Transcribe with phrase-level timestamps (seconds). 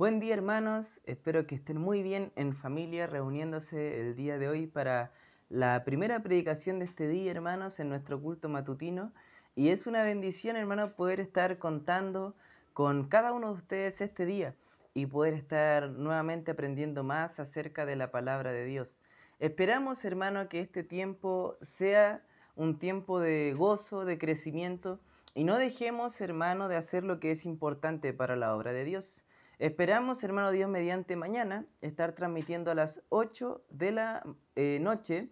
[0.00, 4.66] Buen día hermanos, espero que estén muy bien en familia reuniéndose el día de hoy
[4.66, 5.12] para
[5.50, 9.12] la primera predicación de este día hermanos en nuestro culto matutino
[9.54, 12.34] y es una bendición hermanos poder estar contando
[12.72, 14.54] con cada uno de ustedes este día
[14.94, 19.02] y poder estar nuevamente aprendiendo más acerca de la palabra de Dios.
[19.38, 22.24] Esperamos hermano que este tiempo sea
[22.56, 24.98] un tiempo de gozo, de crecimiento
[25.34, 29.22] y no dejemos hermano de hacer lo que es importante para la obra de Dios.
[29.60, 35.28] Esperamos, hermano Dios, mediante mañana estar transmitiendo a las 8 de la eh, noche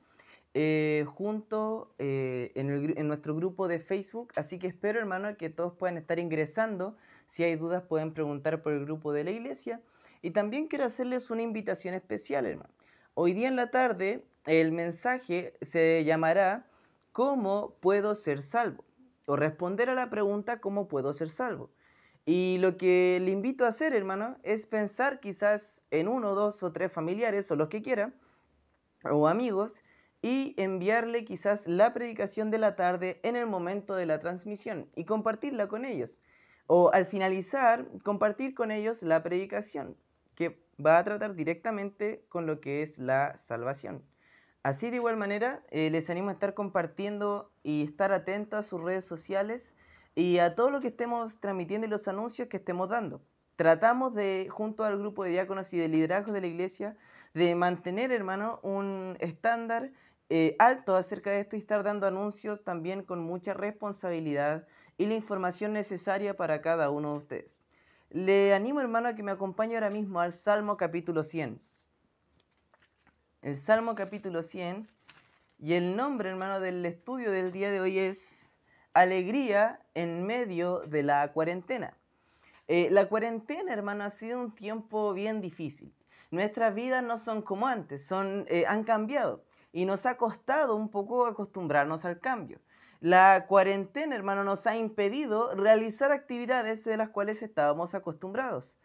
[0.53, 4.35] eh, junto eh, en, nuestro grupo de Facebook.
[4.37, 6.95] Así que espero, hermano, que todos puedan estar ingresando.
[7.27, 9.81] Si hay dudas, pueden preguntar por el grupo de la iglesia.
[10.21, 12.75] Y también quiero hacerles una invitación especial, hermano.
[13.15, 16.67] Hoy día en la tarde, el mensaje se llamará
[17.13, 18.85] ¿Cómo puedo ser salvo?
[19.27, 21.71] O responder a la pregunta ¿Cómo puedo ser salvo?
[22.31, 26.73] Y lo que le invito a hacer, hermano, es pensar quizás en uno, dos o
[26.73, 28.13] tres familiares o los que quiera,
[29.03, 29.83] o amigos,
[30.21, 35.07] y enviarle quizás la predicación de la tarde en el momento de la transmisión y
[35.07, 36.21] compartirla con ellos.
[36.67, 39.97] O al finalizar, compartir con ellos la predicación,
[40.35, 44.05] que va a tratar directamente con lo que es la salvación.
[44.63, 48.83] Así de igual manera, eh, les animo a estar compartiendo y estar atentos a sus
[48.83, 49.73] redes sociales
[50.19, 53.23] y a todo lo que estemos transmitiendo y los anuncios que estemos dando.
[53.55, 56.97] Tratamos de, junto al grupo de diáconos y de liderazgo de la iglesia,
[57.35, 59.93] de mantener, hermano, un estándar
[60.29, 65.15] eh, alto acerca de esto y estar dando anuncios también con mucha responsabilidad y la
[65.15, 67.61] información necesaria para cada uno de ustedes.
[68.11, 71.61] Le animo, hermano, a que me acompañe ahora mismo al Salmo capítulo 100.
[73.43, 74.89] El Salmo capítulo 100
[75.61, 78.48] y el nombre, hermano, del estudio del día de hoy es
[79.01, 81.95] alegría en medio de la cuarentena.
[82.67, 85.95] Eh, la cuarentena, hermano, ha sido un tiempo bien difícil.
[86.31, 90.91] Nuestras vidas no son como antes, son, eh, han cambiado y nos ha costado un
[90.91, 92.61] poco acostumbrarnos al cambio.
[93.01, 98.79] La cuarentena, hermano, nos ha impedido realizar actividades de las cuales estábamos acostumbrados.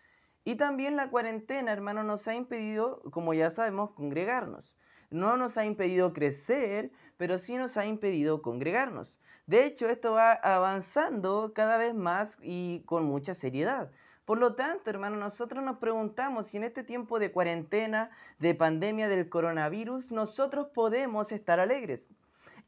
[0.45, 4.77] Y también la cuarentena, hermano, nos ha impedido, como ya sabemos, congregarnos.
[5.09, 9.19] No nos ha impedido crecer, pero sí nos ha impedido congregarnos.
[9.45, 13.91] De hecho, esto va avanzando cada vez más y con mucha seriedad.
[14.23, 18.09] Por lo tanto, hermano, nosotros nos preguntamos si en este tiempo de cuarentena,
[18.39, 22.09] de pandemia del coronavirus, nosotros podemos estar alegres.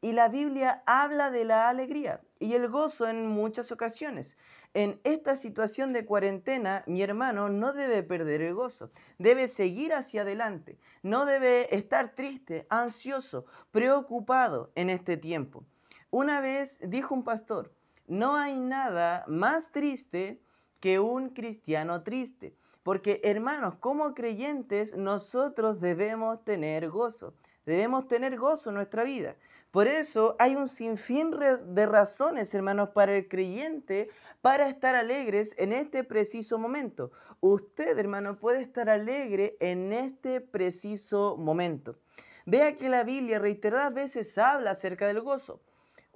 [0.02, 4.36] Y la Biblia habla de la alegría y el gozo en muchas ocasiones.
[4.74, 10.20] En esta situación de cuarentena, mi hermano no debe perder el gozo, debe seguir hacia
[10.20, 15.64] adelante, no debe estar triste, ansioso, preocupado en este tiempo.
[16.10, 17.72] Una vez dijo un pastor,
[18.06, 20.40] no hay nada más triste
[20.80, 22.54] que un cristiano triste.
[22.82, 27.34] Porque hermanos, como creyentes nosotros debemos tener gozo.
[27.64, 29.34] Debemos tener gozo en nuestra vida.
[29.72, 34.08] Por eso hay un sinfín de razones, hermanos, para el creyente
[34.40, 37.10] para estar alegres en este preciso momento.
[37.40, 41.98] Usted, hermano, puede estar alegre en este preciso momento.
[42.46, 45.60] Vea que la Biblia reiteradas veces habla acerca del gozo.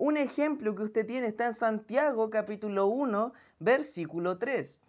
[0.01, 4.81] Un ejemplo que usted tiene está en Santiago capítulo 1, versículo 3.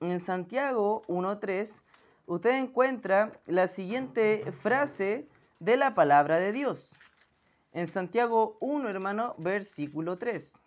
[0.00, 1.80] En Santiago 1.3
[2.26, 5.26] usted encuentra la siguiente frase
[5.58, 6.92] de la palabra de Dios.
[7.72, 10.58] En Santiago 1, hermano, versículo 3.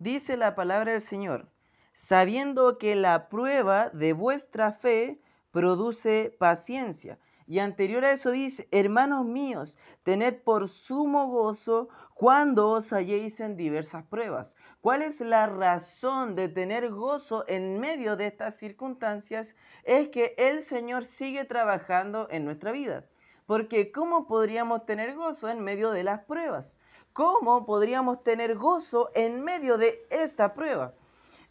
[0.00, 1.46] Dice la palabra del Señor,
[1.92, 5.20] sabiendo que la prueba de vuestra fe
[5.52, 7.20] produce paciencia
[7.50, 13.56] y anterior a eso dice, hermanos míos, tened por sumo gozo cuando os halléis en
[13.56, 14.54] diversas pruebas.
[14.80, 19.56] ¿Cuál es la razón de tener gozo en medio de estas circunstancias?
[19.82, 23.06] Es que el Señor sigue trabajando en nuestra vida.
[23.46, 26.78] Porque ¿cómo podríamos tener gozo en medio de las pruebas?
[27.12, 30.94] ¿Cómo podríamos tener gozo en medio de esta prueba?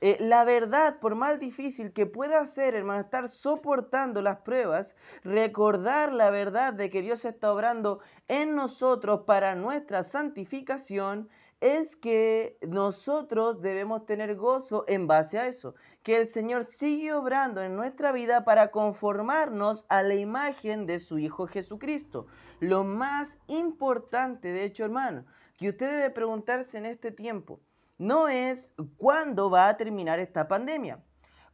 [0.02, 6.14] Eh, la verdad, por más difícil que pueda ser, hermano, estar soportando las pruebas, recordar
[6.14, 11.28] la verdad de que Dios está obrando en nosotros para nuestra santificación,
[11.60, 17.62] es que nosotros debemos tener gozo en base a eso, que el Señor sigue obrando
[17.62, 22.28] en nuestra vida para conformarnos a la imagen de su Hijo Jesucristo.
[22.62, 25.26] Lo más importante, de hecho, hermano,
[25.58, 27.60] que usted debe preguntarse en este tiempo,
[28.00, 31.04] no es cuándo va a terminar esta pandemia,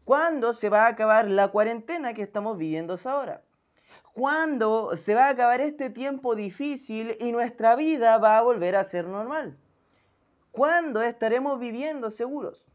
[0.06, 3.44] cuándo se va a acabar la cuarentena que estamos viviendo ahora,
[4.14, 8.84] cuándo se va a acabar este tiempo difícil y nuestra vida va a volver a
[8.84, 9.58] ser normal,
[10.52, 12.66] cuándo estaremos viviendo seguros.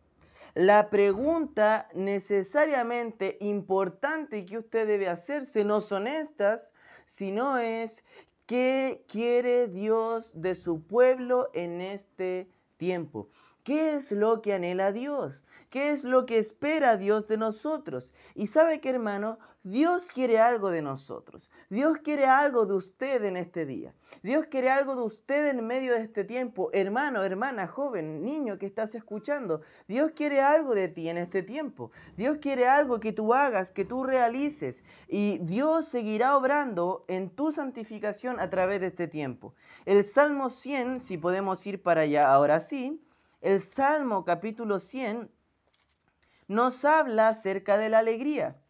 [0.54, 6.74] La pregunta necesariamente importante que usted debe hacerse no son estas,
[7.06, 8.04] sino es,
[8.46, 13.28] ¿qué quiere Dios de su pueblo en este tiempo?
[13.70, 15.44] ¿Qué es lo que anhela Dios?
[15.68, 18.12] ¿Qué es lo que espera Dios de nosotros?
[18.34, 21.52] Y sabe que hermano, Dios quiere algo de nosotros.
[21.68, 23.94] Dios quiere algo de usted en este día.
[24.24, 26.70] Dios quiere algo de usted en medio de este tiempo.
[26.72, 29.60] Hermano, hermana, joven, niño que estás escuchando.
[29.86, 31.92] Dios quiere algo de ti en este tiempo.
[32.16, 34.82] Dios quiere algo que tú hagas, que tú realices.
[35.06, 39.54] Y Dios seguirá obrando en tu santificación a través de este tiempo.
[39.86, 43.00] El Salmo 100, si podemos ir para allá ahora sí
[43.40, 45.30] el Salmo capítulo 100
[46.46, 48.60] nos habla acerca de la alegría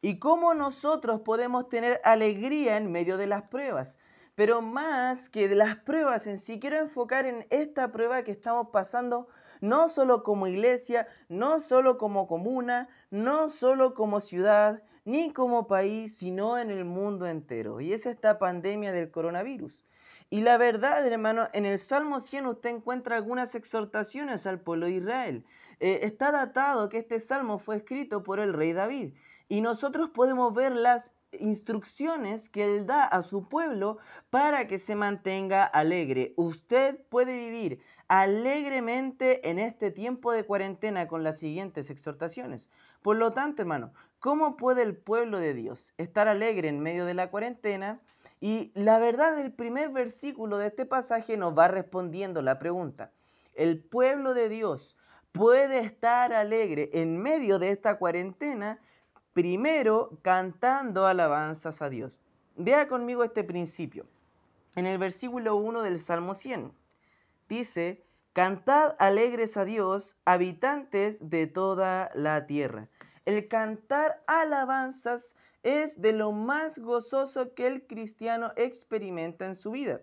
[0.00, 3.98] y cómo nosotros podemos tener alegría en medio de las pruebas.
[4.34, 8.68] Pero más que de las pruebas en sí, quiero enfocar en esta prueba que estamos
[8.72, 9.28] pasando,
[9.60, 16.16] no solo como iglesia, no solo como comuna, no solo como ciudad, ni como país,
[16.16, 17.80] sino en el mundo entero.
[17.80, 19.82] Y es esta pandemia del coronavirus.
[20.30, 24.92] Y la verdad, hermano, en el Salmo 100 usted encuentra algunas exhortaciones al pueblo de
[24.92, 25.44] Israel.
[25.80, 29.14] Eh, está datado que este salmo fue escrito por el rey David.
[29.48, 33.98] Y nosotros podemos ver las instrucciones que él da a su pueblo
[34.28, 36.34] para que se mantenga alegre.
[36.36, 42.68] Usted puede vivir alegremente en este tiempo de cuarentena con las siguientes exhortaciones.
[43.02, 47.14] Por lo tanto, hermano, ¿cómo puede el pueblo de Dios estar alegre en medio de
[47.14, 48.00] la cuarentena?
[48.40, 53.10] Y la verdad, el primer versículo de este pasaje nos va respondiendo la pregunta.
[53.54, 54.96] El pueblo de Dios
[55.32, 58.78] puede estar alegre en medio de esta cuarentena,
[59.32, 62.20] primero cantando alabanzas a Dios.
[62.56, 64.06] Vea conmigo este principio.
[64.76, 66.72] En el versículo 1 del Salmo 100
[67.48, 72.88] dice, Cantad alegres a Dios, habitantes de toda la tierra.
[73.24, 75.34] El cantar alabanzas
[75.68, 80.00] es de lo más gozoso que el cristiano experimenta en su vida.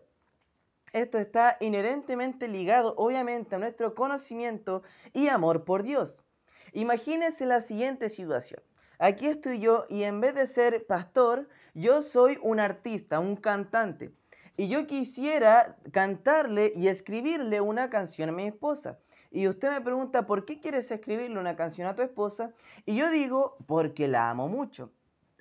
[0.93, 6.23] Esto está inherentemente ligado, obviamente, a nuestro conocimiento y amor por Dios.
[6.71, 8.61] Imagínense la siguiente situación.
[8.99, 14.13] Aquí estoy yo y en vez de ser pastor, yo soy un artista, un cantante.
[14.57, 18.99] Y yo quisiera cantarle y escribirle una canción a mi esposa.
[19.31, 22.53] Y usted me pregunta, ¿por qué quieres escribirle una canción a tu esposa?
[22.85, 24.91] Y yo digo, porque la amo mucho.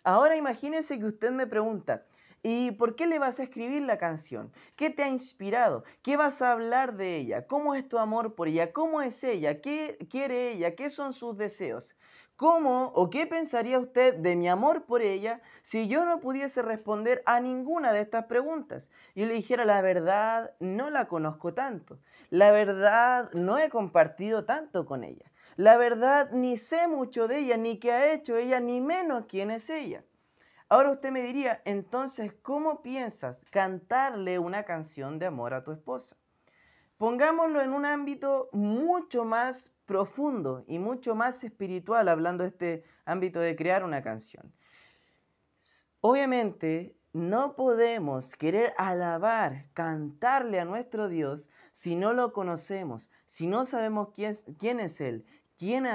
[0.05, 2.05] Ahora imagínese que usted me pregunta,
[2.43, 4.53] ¿y por qué le vas a escribir la canción?
[4.77, 5.83] ¿Qué te ha inspirado?
[6.03, 7.47] ¿Qué vas a hablar de ella?
[7.47, 8.71] ¿Cómo es tu amor por ella?
[8.75, 9.63] ¿Cómo es ella?
[9.63, 10.75] ¿Qué quiere ella?
[10.75, 11.97] ¿Qué son sus deseos?
[12.37, 17.23] ¿Cómo o qué pensaría usted de mi amor por ella si yo no pudiese responder
[17.25, 18.91] a ninguna de estas preguntas?
[19.15, 21.99] Y le dijera, la verdad, no la conozco tanto.
[22.29, 25.31] La verdad, no he compartido tanto con ella.
[25.57, 29.51] La verdad, ni sé mucho de ella, ni qué ha hecho ella, ni menos quién
[29.51, 30.05] es ella.
[30.69, 36.17] Ahora usted me diría, entonces, ¿cómo piensas cantarle una canción de amor a tu esposa?
[36.97, 43.41] Pongámoslo en un ámbito mucho más profundo y mucho más espiritual, hablando de este ámbito
[43.41, 44.53] de crear una canción.
[46.01, 53.65] Obviamente, no podemos querer alabar, cantarle a nuestro Dios si no lo conocemos, si no
[53.67, 55.25] sabemos quién, quién es Él,
[55.57, 55.87] quién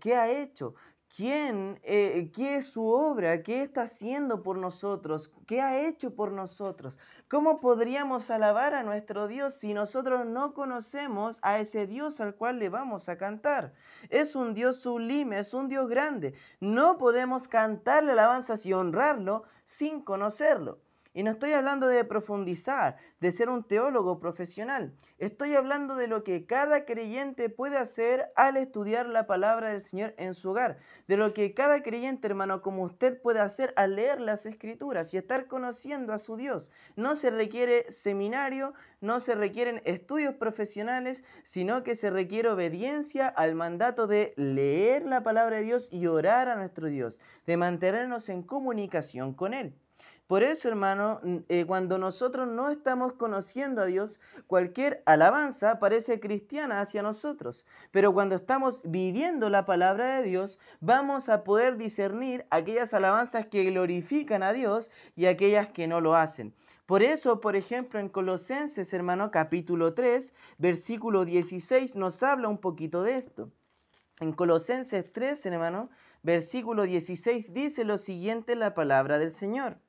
[0.00, 0.74] qué ha hecho,
[1.14, 6.32] quién, eh, qué es su obra, qué está haciendo por nosotros, qué ha hecho por
[6.32, 6.98] nosotros.
[7.28, 12.58] ¿Cómo podríamos alabar a nuestro Dios si nosotros no conocemos a ese Dios al cual
[12.58, 13.74] le vamos a cantar?
[14.08, 16.34] Es un Dios sublime, es un Dios grande.
[16.60, 20.80] No podemos cantarle alabanzas y honrarlo sin conocerlo.
[21.12, 24.92] Y no estoy hablando de profundizar, de ser un teólogo profesional.
[25.18, 30.14] Estoy hablando de lo que cada creyente puede hacer al estudiar la palabra del Señor
[30.18, 30.78] en su hogar.
[31.08, 35.16] De lo que cada creyente, hermano, como usted puede hacer al leer las escrituras y
[35.16, 36.70] estar conociendo a su Dios.
[36.94, 43.56] No se requiere seminario, no se requieren estudios profesionales, sino que se requiere obediencia al
[43.56, 48.44] mandato de leer la palabra de Dios y orar a nuestro Dios, de mantenernos en
[48.44, 49.74] comunicación con Él.
[50.30, 56.80] Por eso, hermano, eh, cuando nosotros no estamos conociendo a Dios, cualquier alabanza parece cristiana
[56.80, 57.66] hacia nosotros.
[57.90, 63.64] Pero cuando estamos viviendo la palabra de Dios, vamos a poder discernir aquellas alabanzas que
[63.64, 66.54] glorifican a Dios y aquellas que no lo hacen.
[66.86, 73.02] Por eso, por ejemplo, en Colosenses, hermano, capítulo 3, versículo 16, nos habla un poquito
[73.02, 73.50] de esto.
[74.20, 75.90] En Colosenses 3, hermano,
[76.22, 79.80] versículo 16, dice lo siguiente la palabra del Señor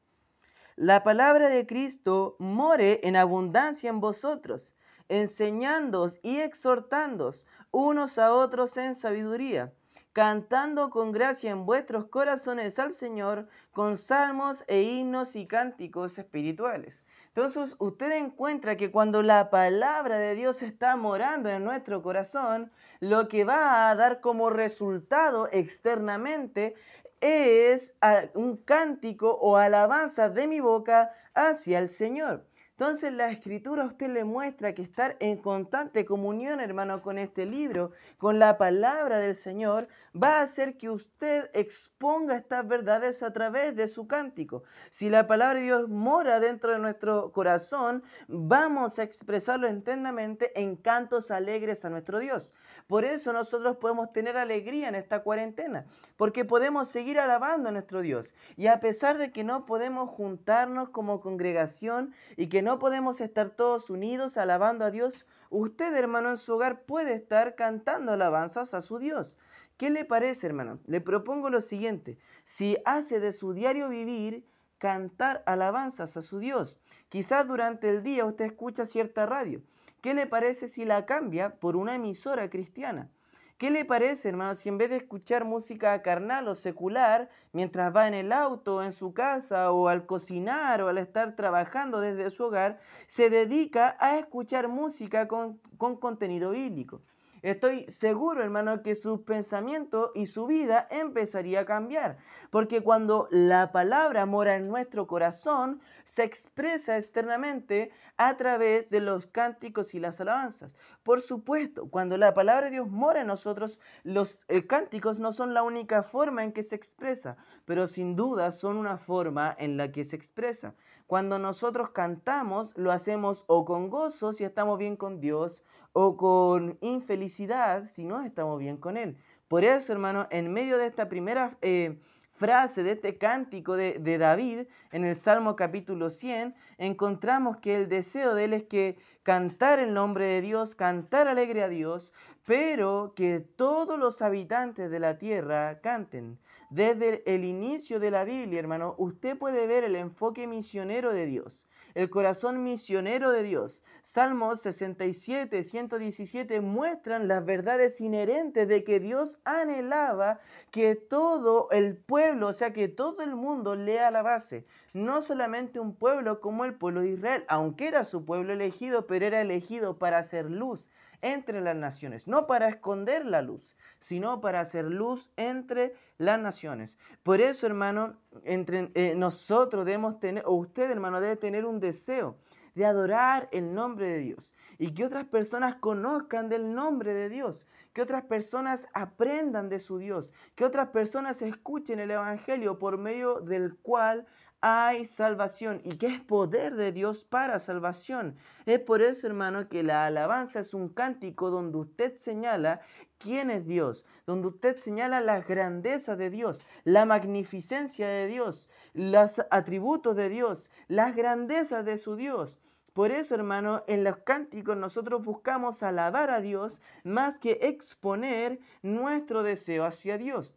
[0.81, 4.75] la palabra de Cristo more en abundancia en vosotros,
[5.09, 9.73] enseñándoos y exhortándoos unos a otros en sabiduría
[10.13, 17.03] cantando con gracia en vuestros corazones al Señor con salmos e himnos y cánticos espirituales.
[17.27, 23.29] Entonces usted encuentra que cuando la palabra de Dios está morando en nuestro corazón, lo
[23.29, 26.75] que va a dar como resultado externamente
[27.21, 27.95] es
[28.33, 32.45] un cántico o alabanza de mi boca hacia el Señor.
[32.81, 37.45] Entonces la escritura a usted le muestra que estar en constante comunión, hermano, con este
[37.45, 43.31] libro, con la palabra del Señor, va a hacer que usted exponga estas verdades a
[43.33, 44.63] través de su cántico.
[44.89, 50.75] Si la palabra de Dios mora dentro de nuestro corazón, vamos a expresarlo entendamente en
[50.75, 52.49] cantos alegres a nuestro Dios.
[52.91, 55.85] Por eso nosotros podemos tener alegría en esta cuarentena,
[56.17, 58.33] porque podemos seguir alabando a nuestro Dios.
[58.57, 63.51] Y a pesar de que no podemos juntarnos como congregación y que no podemos estar
[63.51, 68.81] todos unidos alabando a Dios, usted, hermano, en su hogar puede estar cantando alabanzas a
[68.81, 69.39] su Dios.
[69.77, 70.79] ¿Qué le parece, hermano?
[70.85, 72.17] Le propongo lo siguiente.
[72.43, 74.43] Si hace de su diario vivir
[74.79, 79.61] cantar alabanzas a su Dios, quizás durante el día usted escucha cierta radio
[80.01, 83.11] ¿Qué le parece si la cambia por una emisora cristiana?
[83.59, 88.07] ¿Qué le parece, hermano, si en vez de escuchar música carnal o secular, mientras va
[88.07, 92.45] en el auto, en su casa, o al cocinar, o al estar trabajando desde su
[92.45, 97.03] hogar, se dedica a escuchar música con, con contenido bíblico?
[97.41, 102.17] Estoy seguro, hermano, que sus pensamientos y su vida empezaría a cambiar.
[102.51, 109.25] Porque cuando la palabra mora en nuestro corazón, se expresa externamente a través de los
[109.25, 110.71] cánticos y las alabanzas.
[111.01, 115.55] Por supuesto, cuando la palabra de Dios mora en nosotros, los eh, cánticos no son
[115.55, 119.91] la única forma en que se expresa, pero sin duda son una forma en la
[119.91, 120.75] que se expresa.
[121.11, 126.77] Cuando nosotros cantamos, lo hacemos o con gozo si estamos bien con Dios, o con
[126.79, 129.17] infelicidad si no estamos bien con Él.
[129.49, 131.99] Por eso, hermano, en medio de esta primera eh,
[132.35, 138.33] frase, de este cántico de, David, en el Salmo capítulo 100, encontramos que el deseo
[138.33, 142.13] de Él es que cantar el nombre de Dios, cantar alegre a Dios,
[142.45, 146.39] pero que todos los habitantes de la tierra canten.
[146.69, 151.67] Desde el inicio de la Biblia, hermano, usted puede ver el enfoque misionero de Dios
[151.93, 153.83] el corazón misionero de Dios.
[154.03, 160.39] Salmos 67, 117 muestran las verdades inherentes de que Dios anhelaba
[160.71, 164.65] que todo el pueblo, o sea, que todo el mundo le alabase.
[164.93, 169.25] No solamente un pueblo como el pueblo de Israel, aunque era su pueblo elegido, pero
[169.25, 174.59] era elegido para hacer luz entre las naciones, no para esconder la luz, sino para
[174.59, 176.97] hacer luz entre las naciones.
[177.23, 182.37] Por eso, hermano, eh, nosotros debemos tener, o usted, hermano, debe tener un deseo
[182.75, 187.67] de adorar el nombre de Dios y que otras personas conozcan del nombre de Dios,
[187.93, 193.41] que otras personas aprendan de su Dios, que otras personas escuchen el Evangelio por medio
[193.41, 194.25] del cual
[194.61, 198.35] hay salvación y que es poder de Dios para salvación.
[198.67, 202.81] Es por eso, hermano, que la alabanza es un cántico donde usted señala
[203.17, 209.41] quién es Dios, donde usted señala la grandeza de Dios, la magnificencia de Dios, los
[209.49, 212.59] atributos de Dios, las grandezas de su Dios.
[212.93, 219.43] Por eso, hermano, en los cánticos nosotros buscamos alabar a Dios más que exponer nuestro
[219.43, 220.53] deseo hacia Dios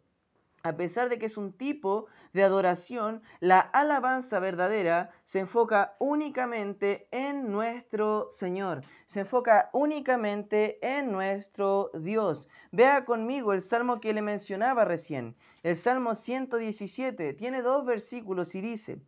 [0.65, 7.07] a pesar de que es un tipo de adoración, la alabanza verdadera se enfoca únicamente
[7.11, 12.47] en nuestro Señor, se enfoca únicamente en nuestro Dios.
[12.71, 18.61] Vea conmigo el salmo que le mencionaba recién, el Salmo 117, tiene dos versículos y
[18.61, 18.99] dice,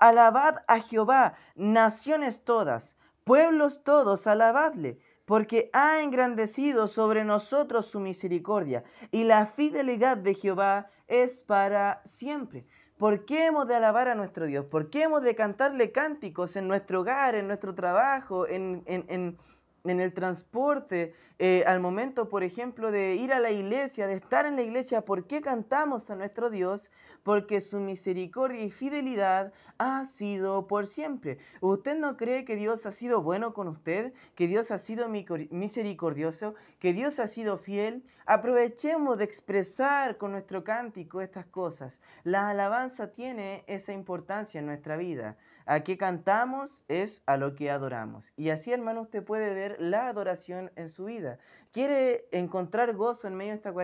[0.00, 4.98] Alabad a Jehová, naciones todas, pueblos todos, alabadle
[5.28, 12.64] porque ha engrandecido sobre nosotros su misericordia, y la fidelidad de Jehová es para siempre.
[12.96, 14.64] ¿Por qué hemos de alabar a nuestro Dios?
[14.64, 19.36] ¿Por qué hemos de cantarle cánticos en nuestro hogar, en nuestro trabajo, en, en
[19.84, 24.46] en el transporte, eh, al momento, por ejemplo, de ir a la iglesia, de estar
[24.46, 26.90] en la iglesia, ¿por qué cantamos a nuestro Dios?
[27.28, 31.36] Porque su misericordia y fidelidad ha sido por siempre.
[31.60, 34.14] ¿Usted no cree que Dios ha sido bueno con usted?
[34.34, 36.54] ¿Que Dios ha sido misericordioso?
[36.78, 38.02] ¿Que Dios ha sido fiel?
[38.24, 42.00] Aprovechemos de expresar con nuestro cántico estas cosas.
[42.24, 45.36] La alabanza tiene esa importancia en nuestra vida.
[45.66, 48.32] A qué cantamos es a lo que adoramos.
[48.38, 51.38] Y así, hermano, usted puede ver la adoración en su vida.
[51.72, 53.74] ¿Quiere encontrar gozo en medio de esta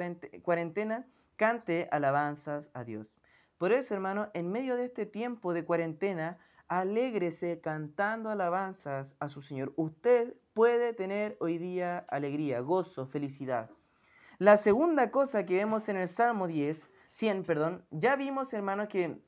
[0.41, 1.07] cuarentena?
[1.37, 3.19] Cante alabanzas a Dios.
[3.59, 9.43] Por eso, hermano, en medio de este tiempo de cuarentena, alégrese cantando alabanzas a su
[9.43, 9.73] Señor.
[9.77, 13.71] Usted puede tener hoy día alegría, gozo, felicidad.
[14.39, 19.21] La segunda cosa que vemos en el Salmo 10, 100, perdón, ya vimos, hermanos, que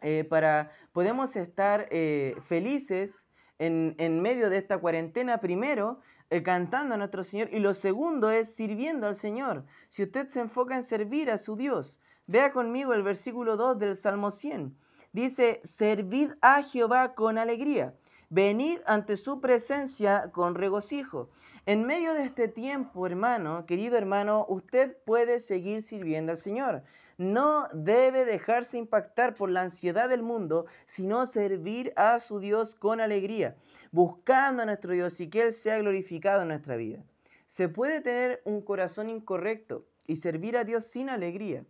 [0.00, 3.26] eh, para podemos estar eh, felices
[3.58, 8.30] en, en, medio de esta cuarentena, primero, eh, cantando a nuestro Señor, y lo segundo
[8.30, 9.64] es sirviendo al Señor.
[9.88, 13.96] Si usted se enfoca en servir a su Dios, vea conmigo el versículo 2 del
[13.96, 14.76] Salmo 100.
[15.12, 17.94] Dice, servid a Jehová con alegría,
[18.28, 21.30] venid ante su presencia con regocijo.
[21.64, 26.82] En medio de este tiempo, hermano, querido hermano, usted puede seguir sirviendo al Señor.
[27.18, 33.00] No debe dejarse impactar por la ansiedad del mundo, sino servir a su Dios con
[33.00, 33.56] alegría,
[33.90, 37.02] buscando a nuestro Dios y que Él sea glorificado en nuestra vida.
[37.46, 41.64] Se puede tener un corazón incorrecto y servir a Dios sin alegría,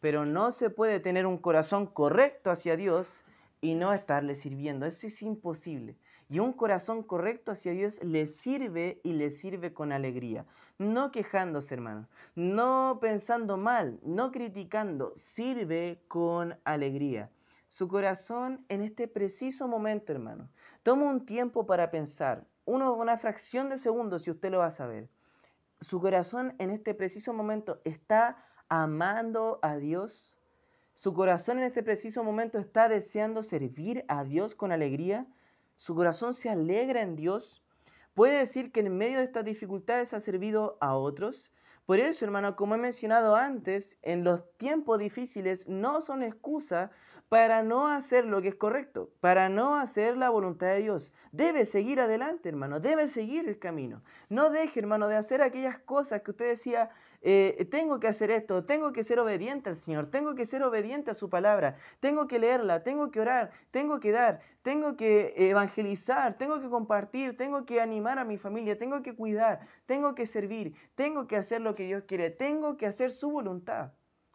[0.00, 3.24] pero no se puede tener un corazón correcto hacia Dios
[3.60, 4.86] y no estarle sirviendo.
[4.86, 5.96] Eso es imposible.
[6.30, 10.44] Y un corazón correcto hacia Dios le sirve y le sirve con alegría.
[10.76, 12.06] No quejándose, hermano.
[12.34, 15.14] No pensando mal, no criticando.
[15.16, 17.30] Sirve con alegría.
[17.68, 20.48] Su corazón en este preciso momento, hermano.
[20.82, 22.46] Toma un tiempo para pensar.
[22.66, 25.08] Uno, una fracción de segundo, si usted lo va a saber.
[25.80, 28.36] Su corazón en este preciso momento está
[28.68, 30.38] amando a Dios.
[30.94, 35.26] Su corazón en este preciso momento está deseando servir a Dios con alegría
[35.78, 37.62] su corazón se alegra en Dios,
[38.14, 41.52] puede decir que en medio de estas dificultades ha servido a otros.
[41.86, 46.90] Por eso, hermano, como he mencionado antes, en los tiempos difíciles no son excusa
[47.28, 51.12] para no hacer lo que es correcto, para no hacer la voluntad de Dios.
[51.30, 54.02] Debe seguir adelante, hermano, debe seguir el camino.
[54.28, 58.64] No deje, hermano, de hacer aquellas cosas que usted decía, eh, tengo que hacer esto,
[58.64, 62.38] tengo que ser obediente al Señor, tengo que ser obediente a su palabra, tengo que
[62.38, 67.80] leerla, tengo que orar, tengo que dar, tengo que evangelizar, tengo que compartir, tengo que
[67.80, 71.86] animar a mi familia, tengo que cuidar, tengo que servir, tengo que hacer lo que
[71.86, 73.92] Dios quiere, tengo que hacer su voluntad.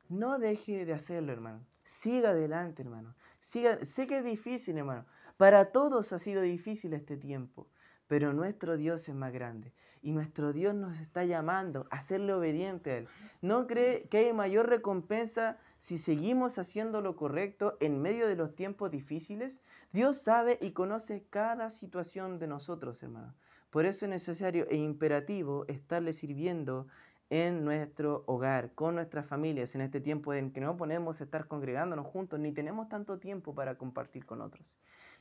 [0.10, 1.66] No deje de hacerlo, hermano.
[1.84, 3.16] Siga adelante, hermano.
[3.40, 5.06] Siga, sé que es difícil, hermano.
[5.38, 7.68] Para todos ha sido difícil este tiempo,
[8.08, 12.92] pero nuestro Dios es más grande y nuestro Dios nos está llamando a serle obediente
[12.92, 13.08] a Él.
[13.42, 18.54] ¿No cree que hay mayor recompensa si seguimos haciendo lo correcto en medio de los
[18.54, 19.62] tiempos difíciles?
[19.94, 23.34] Dios sabe y conoce cada situación de nosotros, hermano.
[23.70, 26.88] Por eso es necesario e imperativo estarle sirviendo
[27.34, 32.06] en nuestro hogar, con nuestras familias, en este tiempo en que no podemos estar congregándonos
[32.06, 34.68] juntos, ni tenemos tanto tiempo para compartir con otros.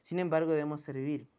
[0.02, 1.30] Sin embargo, debemos servir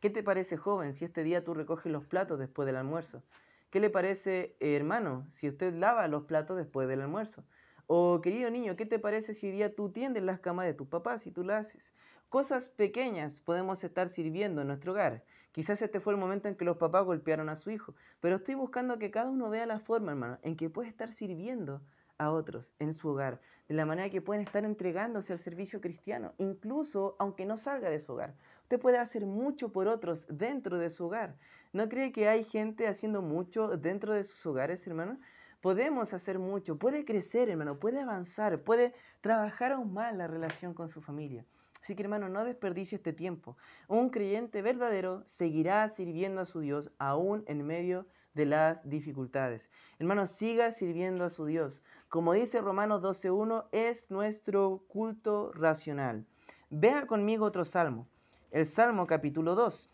[0.00, 3.24] ¿Qué te parece, joven, si este día tú recoges los platos después del almuerzo?
[3.70, 7.44] ¿Qué le parece, hermano, si usted lava los platos después del almuerzo?
[7.86, 10.86] O querido niño, ¿qué te parece si hoy día tú tiendes las camas de tus
[10.86, 11.92] papás y tú las haces?
[12.28, 15.24] Cosas pequeñas podemos estar sirviendo en nuestro hogar.
[15.58, 18.54] Quizás este fue el momento en que los papás golpearon a su hijo, pero estoy
[18.54, 21.82] buscando que cada uno vea la forma, hermano, en que puede estar sirviendo
[22.16, 26.32] a otros en su hogar, de la manera que pueden estar entregándose al servicio cristiano,
[26.38, 28.36] incluso aunque no salga de su hogar.
[28.62, 31.34] Usted puede hacer mucho por otros dentro de su hogar.
[31.72, 35.18] ¿No cree que hay gente haciendo mucho dentro de sus hogares, hermano?
[35.60, 40.88] Podemos hacer mucho, puede crecer, hermano, puede avanzar, puede trabajar aún más la relación con
[40.88, 41.44] su familia.
[41.82, 43.56] Así que, hermano, no desperdicie este tiempo.
[43.86, 49.70] Un creyente verdadero seguirá sirviendo a su Dios aún en medio de las dificultades.
[49.98, 51.82] Hermano, siga sirviendo a su Dios.
[52.08, 56.26] Como dice Romanos 12.1, es nuestro culto racional.
[56.70, 58.06] Vea conmigo otro salmo
[58.50, 59.90] el Salmo capítulo 2.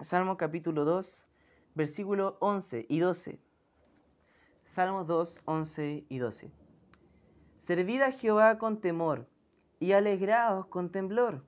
[0.00, 1.26] Salmo capítulo 2,
[1.74, 3.38] versículo 11 y 12.
[4.64, 6.50] Salmo 2, 11 y 12.
[7.58, 9.26] Servid a Jehová con temor
[9.80, 11.44] y alegraos con temblor.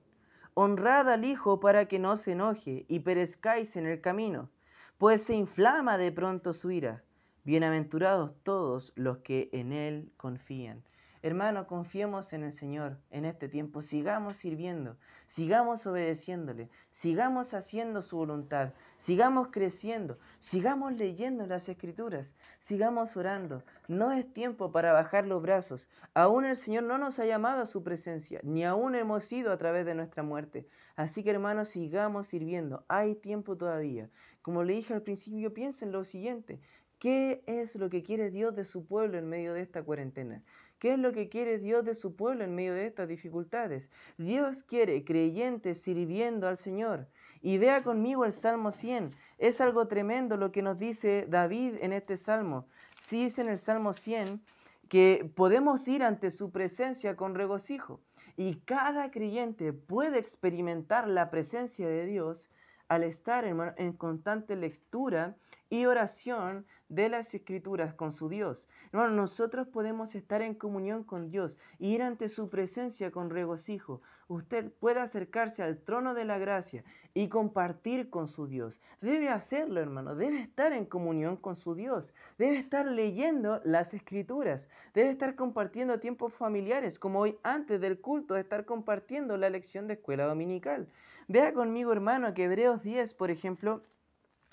[0.53, 4.49] Honrad al Hijo para que no se enoje y perezcáis en el camino,
[4.97, 7.03] pues se inflama de pronto su ira.
[7.43, 10.83] Bienaventurados todos los que en Él confían.
[11.21, 14.95] Hermano, confiemos en el Señor en este tiempo, sigamos sirviendo,
[15.27, 23.63] sigamos obedeciéndole, sigamos haciendo su voluntad, sigamos creciendo, sigamos leyendo las escrituras, sigamos orando.
[23.89, 25.89] No es tiempo para bajar los brazos.
[26.13, 29.57] Aún el Señor no nos ha llamado a su presencia, ni aún hemos ido a
[29.57, 30.69] través de nuestra muerte.
[30.95, 32.85] Así que hermanos, sigamos sirviendo.
[32.87, 34.09] Hay tiempo todavía.
[34.41, 36.61] Como le dije al principio, piensen lo siguiente.
[36.97, 40.43] ¿Qué es lo que quiere Dios de su pueblo en medio de esta cuarentena?
[40.79, 43.91] ¿Qué es lo que quiere Dios de su pueblo en medio de estas dificultades?
[44.17, 47.09] Dios quiere creyentes sirviendo al Señor.
[47.41, 49.09] Y vea conmigo el Salmo 100.
[49.37, 52.65] Es algo tremendo lo que nos dice David en este Salmo.
[53.01, 54.41] Sí dice en el Salmo 100
[54.87, 57.99] que podemos ir ante su presencia con regocijo.
[58.37, 62.49] Y cada creyente puede experimentar la presencia de Dios
[62.87, 65.35] al estar en constante lectura
[65.69, 68.67] y oración de las escrituras con su Dios.
[68.91, 74.01] Hermano, nosotros podemos estar en comunión con Dios y ir ante su presencia con regocijo.
[74.27, 78.81] Usted puede acercarse al trono de la gracia y compartir con su Dios.
[79.01, 80.15] Debe hacerlo, hermano.
[80.15, 82.13] Debe estar en comunión con su Dios.
[82.37, 84.69] Debe estar leyendo las escrituras.
[84.93, 89.93] Debe estar compartiendo tiempos familiares, como hoy antes del culto, estar compartiendo la lección de
[89.93, 90.87] escuela dominical.
[91.27, 93.83] Vea conmigo, hermano, que Hebreos 10, por ejemplo,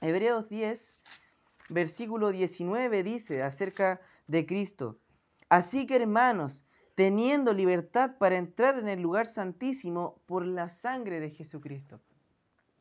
[0.03, 0.97] Hebreos 10,
[1.69, 4.99] versículo 19 dice acerca de Cristo.
[5.49, 11.31] Así que hermanos, teniendo libertad para entrar en el lugar santísimo por la sangre de
[11.31, 12.01] Jesucristo.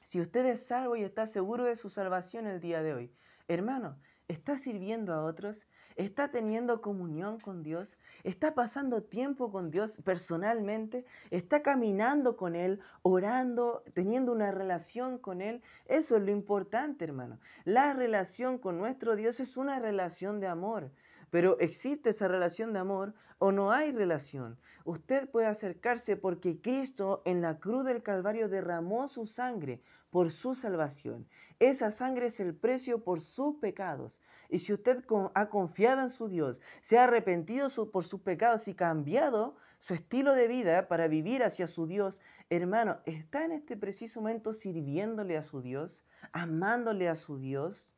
[0.03, 3.13] Si usted es salvo y está seguro de su salvación el día de hoy,
[3.47, 5.67] hermano, ¿está sirviendo a otros?
[5.95, 12.81] está teniendo comunión con Dios, está pasando tiempo con Dios personalmente, está caminando con Él,
[13.01, 15.61] orando, teniendo una relación con Él.
[15.85, 17.39] Eso es lo importante, hermano.
[17.63, 20.91] La relación con nuestro Dios es una relación de amor.
[21.31, 24.57] Pero existe esa relación de amor o no hay relación.
[24.85, 29.81] Usted puede acercarse porque Cristo en la cruz del Calvario derramó su sangre
[30.15, 31.27] por su salvación.
[31.59, 34.21] Esa sangre es el precio por sus pecados.
[34.47, 38.75] Y si usted ha confiado en su Dios, se ha arrepentido por sus pecados y
[38.75, 44.21] cambiado su estilo de vida para vivir hacia su Dios, hermano, ¿está en este preciso
[44.21, 47.91] momento sirviéndole a su Dios, amándole a su Dios?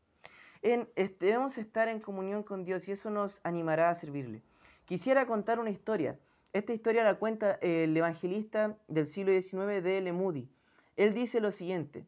[1.19, 4.41] debemos estar en comunión con Dios y eso nos animará a servirle.
[4.85, 6.17] Quisiera contar una historia.
[6.51, 10.11] Esta historia la cuenta el evangelista del siglo XIX, D.L.
[10.13, 10.56] Moody.
[10.97, 12.05] Él dice lo siguiente,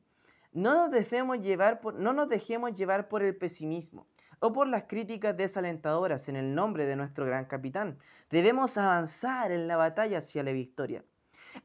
[0.52, 4.08] no nos, dejemos llevar por, el pesimismo
[4.39, 7.99] o por las críticas desalentadoras en el nombre de nuestro gran capitán.
[8.32, 11.06] Debemos avanzar en la batalla hacia la victoria.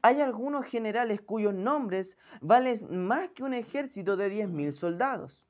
[0.03, 5.47] Hay algunos generales cuyos nombres valen más que un ejército de 10.000 soldados.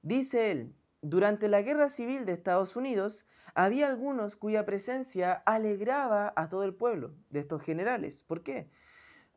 [0.00, 6.48] Dice él, durante la guerra civil de Estados Unidos había algunos cuya presencia alegraba a
[6.48, 8.22] todo el pueblo de estos generales.
[8.22, 8.70] ¿Por qué?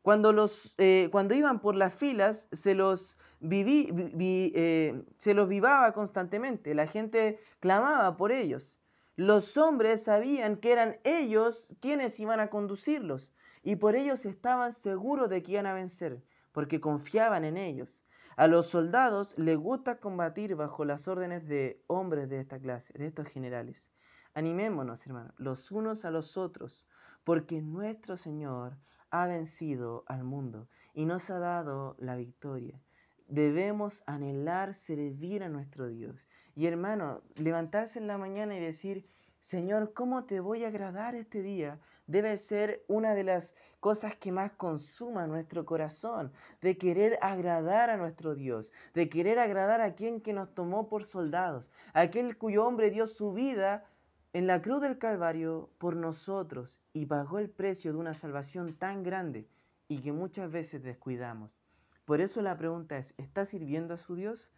[0.02, 6.74] Cuando, los, eh, cuando iban por las filas, se los, eh, se los vivaba constantemente.
[6.74, 8.80] La gente clamaba por ellos.
[9.16, 15.28] Los hombres sabían que eran ellos quienes iban a conducirlos y por ellos estaban seguros
[15.28, 18.06] de que iban a vencer, porque confiaban en ellos.
[18.36, 23.06] A los soldados les gusta combatir bajo las órdenes de hombres de esta clase, de
[23.06, 23.92] estos generales.
[24.32, 26.88] Animémonos, hermanos, los unos a los otros,
[27.24, 28.78] porque nuestro Señor
[29.10, 32.80] ha vencido al mundo y nos ha dado la victoria.
[33.28, 36.28] Debemos anhelar servir a nuestro Dios.
[36.56, 39.06] Y hermano, levantarse en la mañana y decir,
[39.40, 41.78] Señor, ¿cómo te voy a agradar este día?
[42.06, 47.96] Debe ser una de las cosas que más consuma nuestro corazón, de querer agradar a
[47.96, 52.90] nuestro Dios, de querer agradar a quien que nos tomó por soldados, aquel cuyo hombre
[52.90, 53.84] dio su vida
[54.32, 59.02] en la cruz del Calvario por nosotros y pagó el precio de una salvación tan
[59.02, 59.48] grande
[59.88, 61.58] y que muchas veces descuidamos.
[62.04, 64.52] Por eso la pregunta es, ¿está sirviendo a su Dios?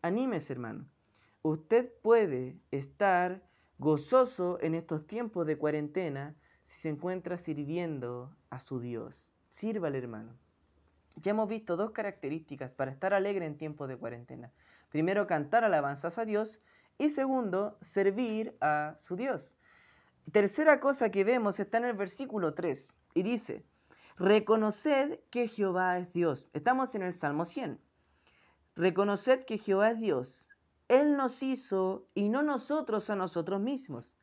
[0.00, 0.86] Anímese, hermano.
[1.42, 3.42] Usted puede estar
[3.78, 9.28] gozoso en estos tiempos de cuarentena si se encuentra sirviendo a su Dios.
[9.50, 10.32] Sírvale, hermano.
[11.16, 14.52] Ya hemos visto dos características para estar alegre en tiempos de cuarentena.
[14.88, 16.62] Primero, cantar alabanzas a Dios
[17.02, 19.58] y segundo, servir a su Dios.
[20.30, 23.64] Tercera cosa que vemos está en el versículo 3 y dice,
[24.16, 26.48] reconoced que Jehová es Dios.
[26.52, 27.80] Estamos en el Salmo 100.
[28.76, 30.48] Reconoced que Jehová es Dios.
[30.86, 34.16] Él nos hizo y no nosotros a nosotros mismos.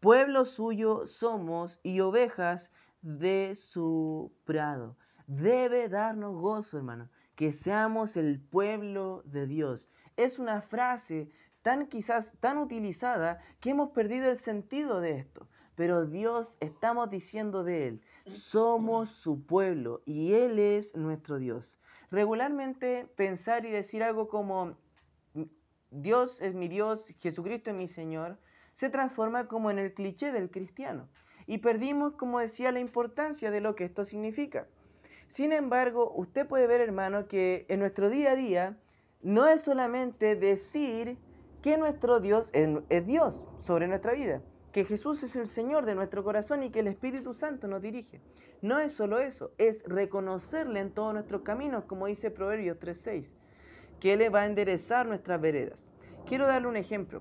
[0.00, 2.70] Pueblo suyo somos y ovejas
[3.00, 4.98] de su prado.
[5.26, 9.88] Debe darnos gozo, hermano, que seamos el pueblo de Dios.
[10.18, 11.30] Es una frase
[11.66, 15.48] tan quizás tan utilizada que hemos perdido el sentido de esto.
[15.74, 21.80] Pero Dios, estamos diciendo de Él, somos su pueblo y Él es nuestro Dios.
[22.12, 24.76] Regularmente pensar y decir algo como
[25.90, 28.38] Dios es mi Dios, Jesucristo es mi Señor,
[28.70, 31.08] se transforma como en el cliché del cristiano.
[31.48, 34.68] Y perdimos, como decía, la importancia de lo que esto significa.
[35.26, 38.78] Sin embargo, usted puede ver, hermano, que en nuestro día a día
[39.20, 41.18] no es solamente decir
[41.66, 46.22] que nuestro Dios es, Dios sobre nuestra vida, que Jesús es el Señor de nuestro
[46.22, 48.20] corazón y que el Espíritu Santo nos dirige.
[48.62, 53.34] No es solo eso, es reconocerle en todos nuestros caminos, como dice Proverbios 3.6,
[53.98, 55.90] que Él va a enderezar nuestras veredas.
[56.24, 57.20] Quiero darle un ejemplo.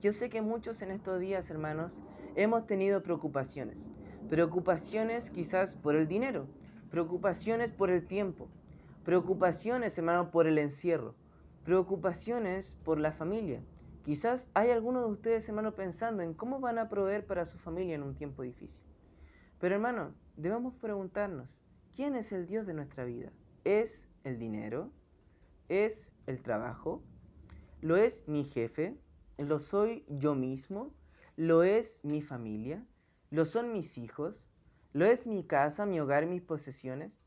[0.00, 2.00] Yo sé que muchos en estos días, hermanos,
[2.36, 3.88] hemos tenido preocupaciones.
[4.30, 6.46] Preocupaciones quizás por el dinero,
[6.92, 8.46] preocupaciones por el tiempo,
[9.04, 11.16] preocupaciones, hermano, por el encierro,
[11.64, 13.62] preocupaciones por la familia.
[14.04, 17.94] Quizás hay algunos de ustedes, hermano, pensando en cómo van a proveer para su familia
[17.94, 18.82] en un tiempo difícil.
[19.60, 21.48] Pero, hermano, debemos preguntarnos,
[21.94, 23.32] ¿quién es el Dios de nuestra vida?
[23.64, 24.90] ¿Es el dinero?
[25.68, 27.02] ¿Es el trabajo?
[27.80, 28.96] ¿Lo es mi jefe?
[29.36, 30.94] ¿Lo soy yo mismo?
[31.36, 32.86] ¿Lo es mi familia?
[33.30, 34.46] ¿Lo son mis hijos?
[34.92, 37.20] ¿Lo es mi casa, mi hogar, mis posesiones?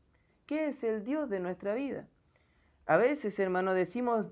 [0.46, 2.08] ¿Qué es el Dios de nuestra vida?
[2.86, 4.26] A veces, hermano, decimos,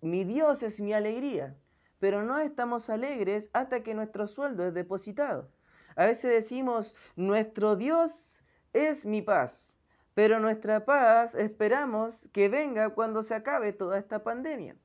[0.00, 1.56] mi Dios es mi alegría,
[1.98, 5.50] pero no estamos alegres hasta que nuestro sueldo es depositado.
[5.96, 8.40] A veces decimos, nuestro Dios
[8.72, 9.78] es mi paz,
[10.14, 14.76] pero nuestra paz esperamos que venga cuando se acabe toda esta pandemia.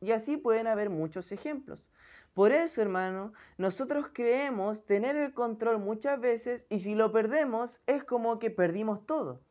[0.00, 1.90] Y así pueden haber muchos ejemplos.
[2.34, 8.04] Por eso, hermano, nosotros creemos tener el control muchas veces y si lo perdemos es
[8.04, 9.45] como que perdimos todo.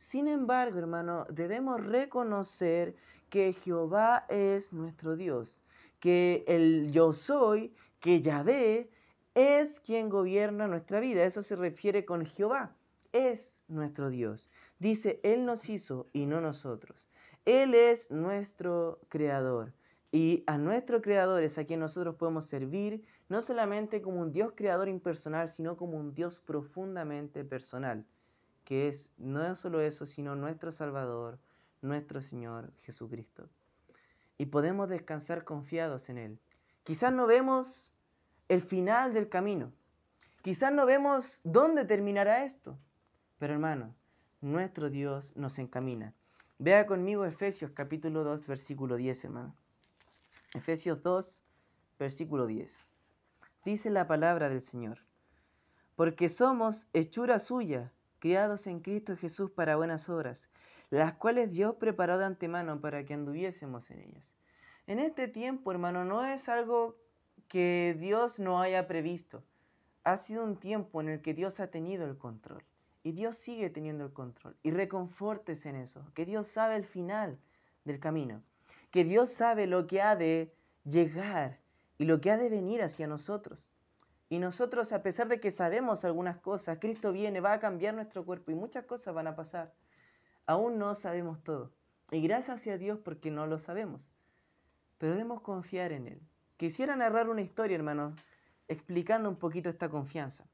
[0.00, 2.96] Sin embargo, hermano, debemos reconocer
[3.28, 5.60] que Jehová es nuestro Dios,
[6.00, 8.88] que el yo soy, que Yahvé,
[9.34, 11.22] es quien gobierna nuestra vida.
[11.24, 12.74] Eso se refiere con Jehová,
[13.12, 14.50] es nuestro Dios.
[14.78, 17.10] Dice, Él nos hizo y no nosotros.
[17.44, 19.74] Él es nuestro creador.
[20.12, 24.54] Y a nuestro creador es a quien nosotros podemos servir, no solamente como un Dios
[24.56, 28.06] creador impersonal, sino como un Dios profundamente personal,
[28.70, 31.40] que es no solo eso, sino nuestro Salvador,
[31.82, 33.48] nuestro Señor Jesucristo.
[34.38, 36.38] Y podemos descansar confiados en Él.
[36.84, 37.92] Quizás no vemos
[38.46, 39.72] el final del camino,
[40.42, 42.78] quizás no vemos dónde terminará esto,
[43.40, 43.92] pero hermano,
[44.40, 46.14] nuestro Dios nos encamina.
[46.60, 49.56] Vea conmigo Efesios capítulo 2, versículo 10, hermano.
[50.54, 51.42] Efesios 2,
[51.98, 52.86] versículo 10.
[53.64, 55.00] Dice la palabra del Señor,
[55.96, 60.48] porque somos hechura suya, criados en Cristo Jesús para buenas obras,
[60.90, 64.36] las cuales Dios preparó de antemano para que anduviésemos en ellas.
[64.86, 66.96] En este tiempo, hermano, no es algo
[67.48, 69.42] que Dios no haya previsto.
[70.04, 72.62] Ha sido un tiempo en el que Dios ha tenido el control.
[73.02, 74.56] Y Dios sigue teniendo el control.
[74.62, 77.38] Y reconfortes en eso, que Dios sabe el final
[77.84, 78.42] del camino
[78.90, 80.52] que Dios sabe lo que ha de
[80.84, 81.60] llegar
[81.98, 83.69] y lo que ha de venir hacia nosotros.
[84.30, 88.24] Y nosotros, a pesar de que sabemos algunas cosas, Cristo viene, va a cambiar nuestro
[88.24, 89.74] cuerpo y muchas cosas van a pasar.
[90.46, 91.72] Aún no sabemos todo.
[92.12, 94.12] Y gracias a Dios porque no lo sabemos.
[94.98, 96.22] Pero debemos confiar en Él.
[96.56, 98.14] Quisiera narrar una historia, hermano,
[98.68, 100.46] explicando un poquito esta confianza.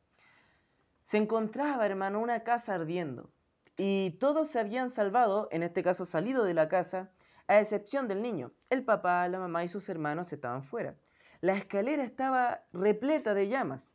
[1.05, 3.29] Se encontraba, hermano, una casa ardiendo.
[3.77, 7.11] Y todos se habían salvado, en este caso salido de la casa,
[7.47, 8.53] a excepción del niño.
[8.71, 10.97] El papá, la mamá y sus hermanos estaban fuera.
[11.41, 13.93] La escalera estaba repleta de llamas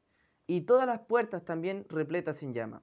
[0.47, 2.81] y todas las puertas también repletas en llama.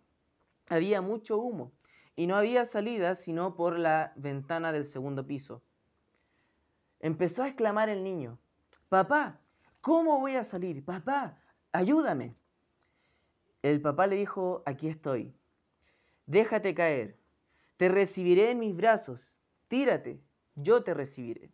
[0.69, 1.73] Había mucho humo
[2.17, 5.63] y no había salida sino por la ventana del segundo piso.
[7.01, 8.39] Empezó a exclamar el niño,
[8.89, 9.41] Papá,
[9.81, 10.85] ¿cómo voy a salir?
[10.85, 11.39] Papá,
[11.73, 12.35] ayúdame.
[13.63, 15.35] El papá le dijo, aquí estoy.
[16.27, 17.19] Déjate caer.
[17.77, 19.43] Te recibiré en mis brazos.
[19.69, 20.23] Tírate
[20.63, 21.53] yo te recibiré.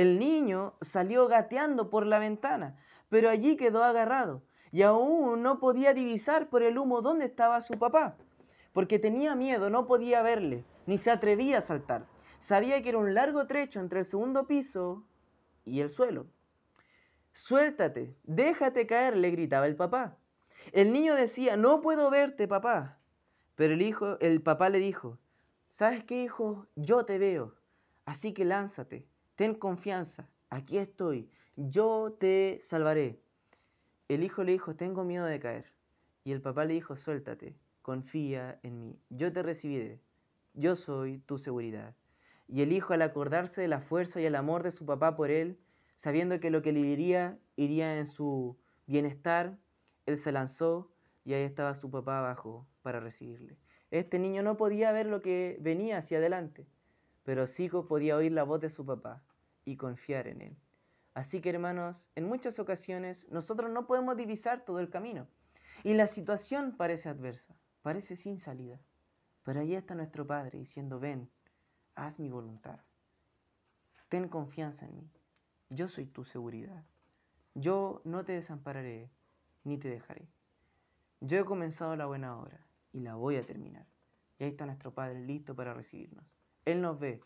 [0.00, 2.74] El niño salió gateando por la ventana,
[3.10, 4.40] pero allí quedó agarrado
[4.72, 8.16] y aún no podía divisar por el humo dónde estaba su papá,
[8.72, 12.06] porque tenía miedo, no podía verle, ni se atrevía a saltar.
[12.38, 15.04] Sabía que era un largo trecho entre el segundo piso
[15.66, 16.24] y el suelo.
[17.34, 20.16] Suéltate, déjate caer, le gritaba el papá.
[20.72, 22.96] El niño decía, no puedo verte, papá.
[23.54, 25.18] Pero el hijo, el papá le dijo,
[25.68, 26.68] ¿sabes qué, hijo?
[26.74, 27.54] Yo te veo.
[28.06, 29.06] Así que lánzate,
[29.40, 33.22] ten confianza, aquí estoy, yo te salvaré.
[34.06, 35.64] El hijo le dijo, tengo miedo de caer.
[36.24, 39.98] Y el papá le dijo, suéltate, confía en mí, yo te recibiré,
[40.52, 41.94] yo soy tu seguridad.
[42.48, 45.30] Y el hijo al acordarse de la fuerza y el amor de su papá por
[45.30, 45.58] él,
[45.96, 49.56] sabiendo que lo que le diría iría en su bienestar,
[50.04, 50.92] él se lanzó
[51.24, 53.56] y ahí estaba su papá abajo para recibirle.
[53.90, 56.66] Este niño no podía ver lo que venía hacia adelante,
[57.22, 59.24] pero Sico podía oír la voz de su papá
[59.70, 60.56] y confiar en él.
[61.14, 65.28] Así que hermanos, en muchas ocasiones nosotros no podemos divisar todo el camino
[65.84, 68.80] y la situación parece adversa, parece sin salida.
[69.42, 71.30] Pero ahí está nuestro Padre diciendo, ven,
[71.94, 72.80] haz mi voluntad.
[74.08, 75.10] Ten confianza en mí.
[75.70, 76.84] Yo soy tu seguridad.
[77.54, 79.08] Yo no te desampararé
[79.64, 80.28] ni te dejaré.
[81.20, 82.60] Yo he comenzado la buena obra
[82.92, 83.86] y la voy a terminar.
[84.38, 86.24] Y ahí está nuestro Padre listo para recibirnos.
[86.64, 87.20] Él nos ve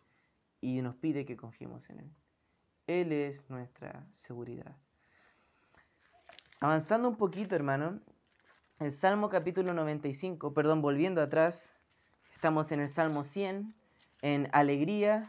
[0.61, 2.11] y nos pide que confiemos en Él.
[2.87, 4.77] Él es nuestra seguridad.
[6.61, 8.01] Avanzando un poquito, hermano,
[8.79, 11.75] el Salmo capítulo 95, perdón, volviendo atrás,
[12.35, 13.75] estamos en el Salmo 100,
[14.23, 15.29] en alegría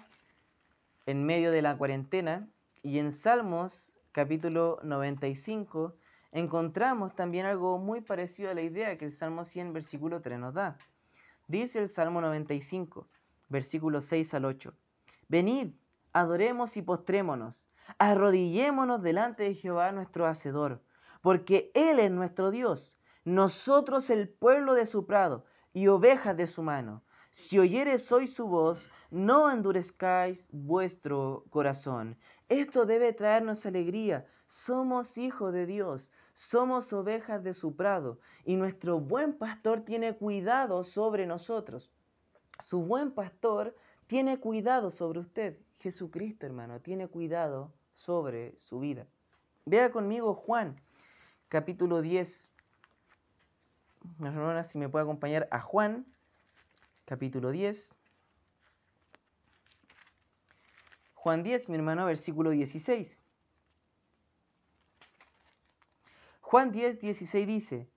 [1.05, 2.49] en medio de la cuarentena
[2.81, 5.95] y en Salmos capítulo 95
[6.31, 10.53] encontramos también algo muy parecido a la idea que el Salmo 100 versículo 3 nos
[10.53, 10.77] da.
[11.47, 13.07] Dice el Salmo 95
[13.49, 14.73] versículo 6 al 8.
[15.27, 15.73] Venid,
[16.15, 17.67] adoremos y postrémonos,
[17.99, 20.81] arrodillémonos delante de Jehová nuestro Hacedor,
[21.21, 26.63] porque Él es nuestro Dios, nosotros el pueblo de su prado y ovejas de su
[26.63, 27.03] mano.
[27.31, 32.17] Si oyeres hoy su voz, no endurezcáis vuestro corazón.
[32.47, 34.25] Esto debe traernos alegría.
[34.47, 40.81] Somos hijos de Dios, somos ovejas de su prado, y nuestro buen pastor tiene cuidado
[40.85, 41.91] sobre nosotros.
[42.63, 43.75] Su buen pastor
[44.07, 45.57] tiene cuidado sobre usted.
[45.77, 49.07] Jesucristo, hermano, tiene cuidado sobre su vida.
[49.65, 50.79] Vea conmigo Juan,
[51.49, 52.51] capítulo 10.
[54.23, 56.05] Hermana, si me puede acompañar a Juan,
[57.05, 57.93] capítulo 10.
[61.15, 63.23] Juan 10, mi hermano, versículo 16.
[66.41, 67.89] Juan 10, 16 dice,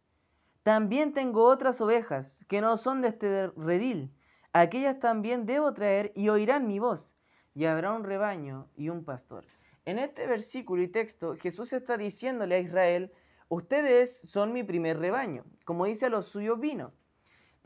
[0.63, 4.11] también tengo otras ovejas que no son de este redil.
[4.53, 7.17] Aquellas también debo traer y oirán mi voz,
[7.55, 9.47] y habrá un rebaño y un pastor.
[9.85, 13.13] En este versículo y texto, Jesús está diciéndole a Israel,
[13.49, 16.93] ustedes son mi primer rebaño, como dice a los suyos vino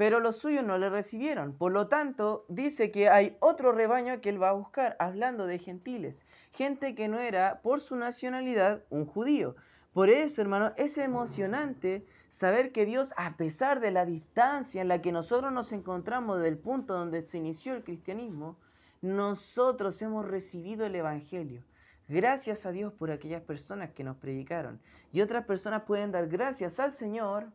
[0.03, 1.57] pero los suyos no le recibieron.
[1.57, 5.61] Por lo tanto, dice que hay otro rebaño que él va a buscar, hablando de
[5.61, 9.55] gentiles, gente que no era por su nacionalidad un judío.
[9.93, 15.03] Por eso, hermano, es emocionante saber que Dios, a pesar de la distancia en la
[15.03, 18.57] que nosotros nos encontramos del punto donde se inició el cristianismo,
[19.03, 21.63] nosotros hemos recibido el Evangelio.
[22.09, 24.81] Gracias a Dios por aquellas personas que nos predicaron.
[25.13, 27.49] Y otras personas pueden dar gracias al Señor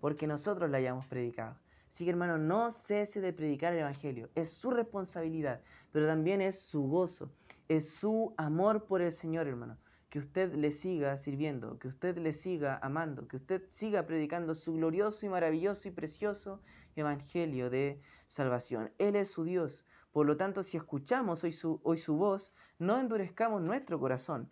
[0.00, 1.56] porque nosotros le hayamos predicado.
[1.90, 4.28] Así que hermano, no cese de predicar el Evangelio.
[4.34, 7.30] Es su responsabilidad, pero también es su gozo,
[7.66, 9.78] es su amor por el Señor, hermano.
[10.08, 14.72] Que usted le siga sirviendo, que usted le siga amando, que usted siga predicando su
[14.74, 16.60] glorioso y maravilloso y precioso
[16.96, 18.90] Evangelio de salvación.
[18.98, 19.86] Él es su Dios.
[20.12, 24.50] Por lo tanto, si escuchamos hoy su, hoy su voz, no endurezcamos nuestro corazón.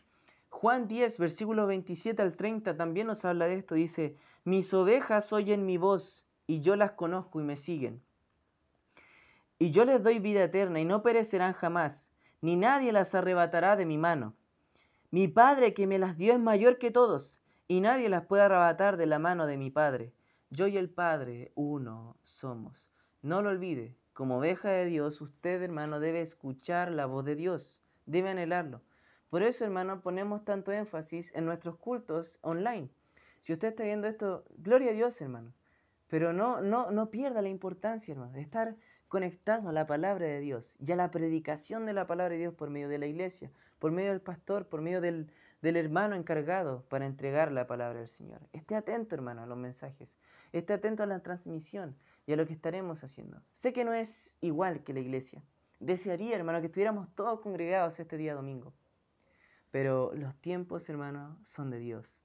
[0.49, 3.75] Juan 10, versículos 27 al 30 también nos habla de esto.
[3.75, 8.03] Dice, mis ovejas oyen mi voz y yo las conozco y me siguen.
[9.59, 13.87] Y yo les doy vida eterna y no perecerán jamás, ni nadie las arrebatará de
[13.87, 14.35] mi mano.
[15.11, 18.97] Mi Padre que me las dio es mayor que todos, y nadie las puede arrebatar
[18.97, 20.13] de la mano de mi Padre.
[20.51, 22.89] Yo y el Padre uno somos.
[23.23, 27.81] No lo olvide, como oveja de Dios, usted, hermano, debe escuchar la voz de Dios,
[28.07, 28.83] debe anhelarlo.
[29.31, 32.89] Por eso, hermano, ponemos tanto énfasis en nuestros cultos online.
[33.41, 35.53] Si usted está viendo esto, gloria a Dios, hermano.
[36.09, 38.77] Pero no, no, no pierda la importancia, hermano, de estar
[39.09, 42.55] conectado a la palabra de Dios y a la predicación de la palabra de Dios
[42.55, 45.31] por medio de la iglesia, por medio del pastor, por medio del,
[45.63, 48.41] del hermano encargado para entregar la palabra del Señor.
[48.53, 50.09] Esté atento, hermano, a los mensajes.
[50.53, 53.41] Esté atento a la transmisión y a lo que estaremos haciendo.
[53.53, 55.43] Sé que no es igual que la iglesia.
[55.81, 58.73] Desearía, hermano, que estuviéramos todos congregados este día domingo.
[59.71, 62.19] Pero los tiempos, hermano, son de Dios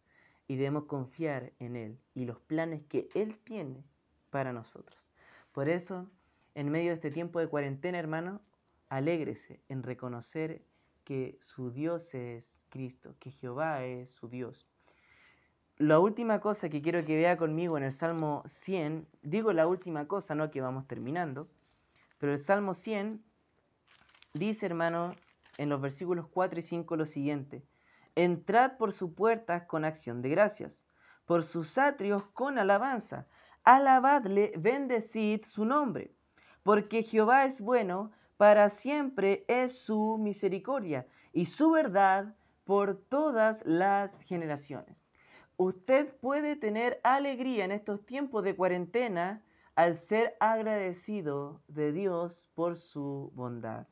[0.48, 3.84] y debemos confiar en Él y los planes que Él tiene
[4.30, 5.12] para nosotros.
[5.52, 6.10] Por eso,
[6.56, 8.42] en medio de este tiempo de cuarentena, hermano,
[8.90, 10.62] alégrese en reconocer
[11.04, 14.68] que su Dios es Cristo, que Jehová es su Dios.
[15.78, 20.08] La última cosa que quiero que vea conmigo en el Salmo 100, digo la última
[20.08, 21.50] cosa, no que vamos terminando,
[22.18, 23.24] pero el Salmo 100
[24.34, 25.12] dice, hermano,
[25.58, 27.66] en los versículos 4 y 5 lo siguiente,
[28.16, 30.86] Entrad por sus puertas con acción de gracias,
[31.26, 33.28] por sus atrios con alabanza.
[33.64, 36.14] Alabadle, bendecid su nombre,
[36.64, 38.12] porque Jehová es bueno,
[38.42, 44.98] para siempre es su misericordia y su verdad por todas las generaciones.
[45.58, 49.44] Usted puede tener alegría en estos tiempos de cuarentena
[49.76, 53.86] al ser agradecido de Dios por su bondad.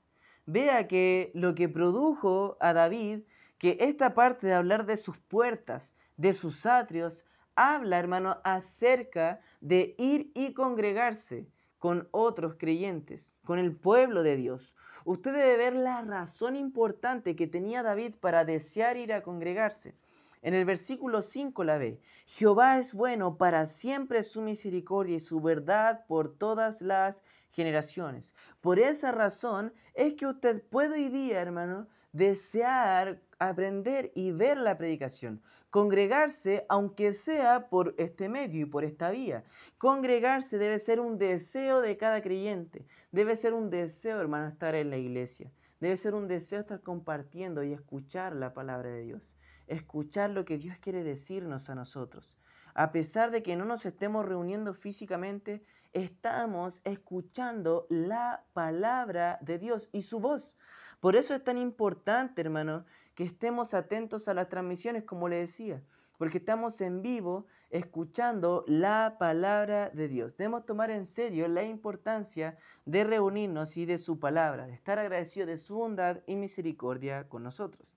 [0.47, 3.19] Vea que lo que produjo a David
[3.59, 7.23] que esta parte de hablar de sus puertas, de sus atrios,
[7.53, 11.45] habla, hermano, acerca de ir y congregarse
[11.79, 14.75] con otros creyentes, con el pueblo de Dios.
[15.05, 19.95] Usted debe ver la razón importante que tenía David para desear ir a congregarse.
[20.41, 21.99] En el versículo 5 la ve.
[22.25, 28.35] Jehová es bueno, para siempre su misericordia y su verdad por todas las generaciones.
[28.61, 34.77] Por esa razón es que usted puede hoy día, hermano, desear aprender y ver la
[34.77, 39.43] predicación, congregarse, aunque sea por este medio y por esta vía.
[39.77, 42.85] Congregarse debe ser un deseo de cada creyente.
[43.11, 45.51] Debe ser un deseo, hermano, estar en la iglesia.
[45.79, 49.37] Debe ser un deseo estar compartiendo y escuchar la palabra de Dios.
[49.67, 52.37] Escuchar lo que Dios quiere decirnos a nosotros.
[52.73, 55.63] A pesar de que no nos estemos reuniendo físicamente,
[55.93, 60.55] estamos escuchando la palabra de Dios y su voz.
[60.99, 62.85] Por eso es tan importante, hermano,
[63.19, 65.83] que estemos atentos a las transmisiones, como le decía,
[66.17, 70.37] porque estamos en vivo escuchando la palabra de Dios.
[70.37, 75.49] Debemos tomar en serio la importancia de reunirnos y de su palabra, de estar agradecidos
[75.49, 77.93] de su bondad y misericordia con nosotros.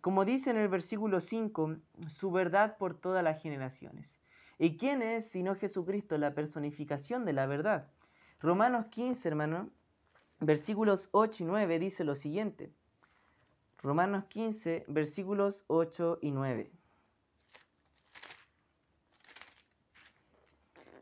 [0.00, 1.76] Como dice en el versículo 5,
[2.08, 4.18] su verdad por todas las generaciones.
[4.58, 7.86] ¿Y quién es sino Jesucristo, la personificación de la verdad?
[8.40, 9.70] Romanos 15, hermano,
[10.40, 12.72] versículos 8 y 9 dice lo siguiente.
[13.84, 16.72] Romanos 15, versículos 8 y 9.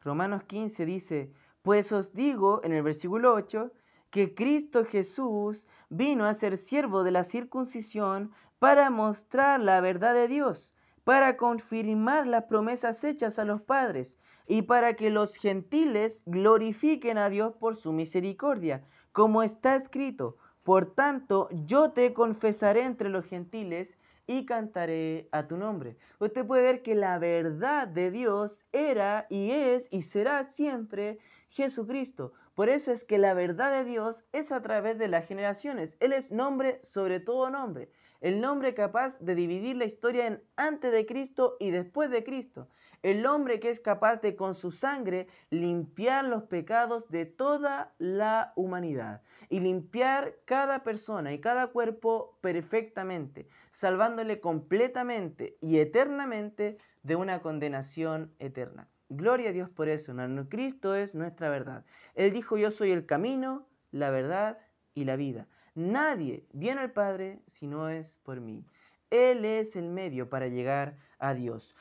[0.01, 3.71] Romanos 15 dice, pues os digo en el versículo 8,
[4.11, 10.27] que Cristo Jesús vino a ser siervo de la circuncisión para mostrar la verdad de
[10.27, 10.75] Dios,
[11.05, 14.19] para confirmar las promesas hechas a los padres
[14.49, 20.95] y para que los gentiles glorifiquen a Dios por su misericordia, como está escrito, por
[20.95, 25.97] tanto yo te confesaré entre los gentiles y cantaré a tu nombre.
[26.19, 32.33] Usted puede ver que la verdad de Dios era y es y será siempre Jesucristo.
[32.55, 35.97] Por eso es que la verdad de Dios es a través de las generaciones.
[36.01, 37.91] Él es nombre sobre todo nombre.
[38.21, 42.69] El nombre capaz de dividir la historia en antes de Cristo y después de Cristo.
[43.03, 48.53] El hombre que es capaz de con su sangre limpiar los pecados de toda la
[48.55, 57.43] humanidad y limpiar cada persona y cada cuerpo perfectamente, salvándole completamente y eternamente de una
[57.43, 58.89] condenación eterna.
[59.09, 60.49] Gloria a Dios por eso, hermano.
[60.49, 61.85] Cristo es nuestra verdad.
[62.15, 64.59] Él dijo, yo soy el camino, la verdad
[64.95, 65.49] y la vida.
[65.75, 68.65] Nadie viene al Padre si no es por mí.
[69.11, 71.75] Él es el medio para llegar a Dios.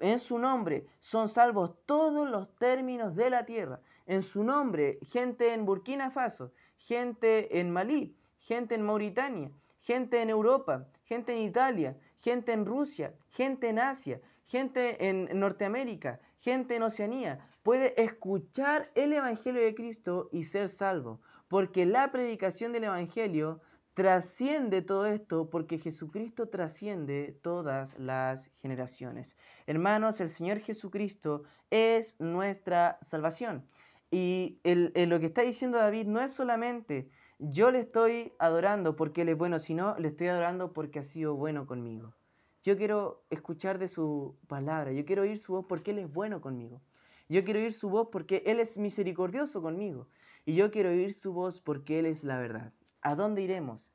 [0.00, 3.80] En su nombre son salvos todos los términos de la tierra.
[4.06, 10.30] En su nombre, gente en Burkina Faso, gente en Malí, gente en Mauritania, gente en
[10.30, 16.84] Europa, gente en Italia, gente en Rusia, gente en Asia, gente en Norteamérica, gente en
[16.84, 23.60] Oceanía, puede escuchar el Evangelio de Cristo y ser salvo, porque la predicación del Evangelio
[23.98, 29.36] trasciende todo esto porque Jesucristo trasciende todas las generaciones.
[29.66, 33.66] Hermanos, el Señor Jesucristo es nuestra salvación.
[34.08, 39.30] Y lo que está diciendo David no es solamente yo le estoy adorando porque Él
[39.30, 42.14] es bueno, sino le estoy adorando porque ha sido bueno conmigo.
[42.62, 46.40] Yo quiero escuchar de su palabra, yo quiero oír su voz porque Él es bueno
[46.40, 46.80] conmigo.
[47.28, 50.06] Yo quiero oír su voz porque Él es misericordioso conmigo.
[50.46, 52.72] Y yo quiero oír su voz porque Él es la verdad.
[53.08, 53.90] ¿A dónde iremos?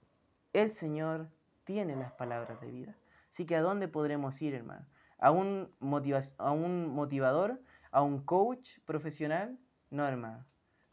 [0.53, 1.29] El Señor
[1.65, 2.95] tiene las palabras de vida.
[3.29, 4.87] Así que ¿a dónde podremos ir, hermano?
[5.19, 7.61] ¿A un, motivador?
[7.91, 9.59] ¿A un coach profesional?
[9.91, 10.43] No, hermano.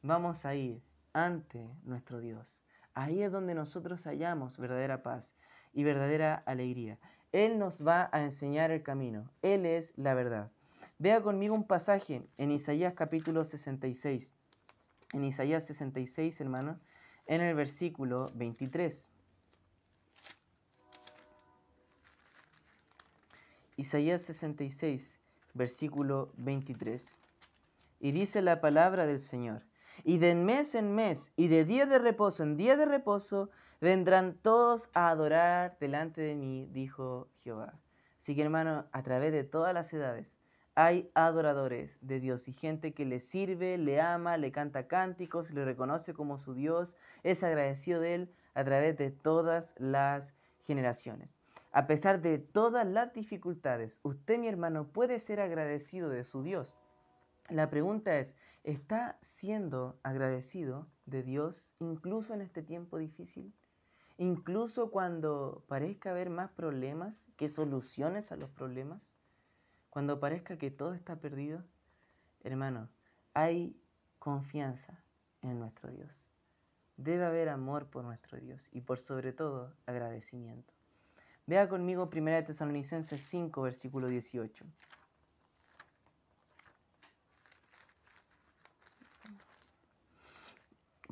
[0.02, 0.82] Vamos a ir
[1.14, 2.62] ante nuestro Dios.
[2.92, 5.34] Ahí es donde nosotros hallamos verdadera paz
[5.72, 6.98] y verdadera alegría.
[7.32, 9.30] Él nos va a enseñar el camino.
[9.40, 10.50] Él es la verdad.
[10.98, 14.36] Vea conmigo un pasaje en Isaías capítulo 66.
[15.14, 16.78] En Isaías 66, hermano,
[17.26, 19.10] en el versículo 23.
[23.76, 25.20] Isaías 66,
[25.54, 27.20] versículo 23.
[28.00, 29.62] Y dice la palabra del Señor,
[30.04, 33.50] y de mes en mes y de día de reposo en día de reposo
[33.80, 37.78] vendrán todos a adorar delante de mí, dijo Jehová.
[38.18, 40.39] Así que hermano, a través de todas las edades
[40.86, 45.66] hay adoradores de Dios y gente que le sirve, le ama, le canta cánticos, le
[45.66, 51.36] reconoce como su Dios, es agradecido de él a través de todas las generaciones.
[51.70, 56.74] A pesar de todas las dificultades, usted, mi hermano, puede ser agradecido de su Dios.
[57.50, 63.52] La pregunta es, ¿está siendo agradecido de Dios incluso en este tiempo difícil?
[64.16, 69.09] Incluso cuando parezca haber más problemas que soluciones a los problemas?
[69.90, 71.64] Cuando parezca que todo está perdido?
[72.42, 72.88] Hermano,
[73.34, 73.76] hay
[74.18, 75.02] confianza
[75.42, 76.28] en nuestro Dios.
[76.96, 80.72] Debe haber amor por nuestro Dios y por sobre todo agradecimiento.
[81.46, 84.64] Vea conmigo 1 Tesalonicenses 5, versículo 18.